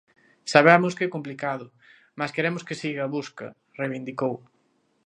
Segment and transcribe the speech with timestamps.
[0.53, 1.65] "Sabemos que é complicado,
[2.19, 3.47] mais queremos que siga a busca",
[3.79, 4.35] reivindicou.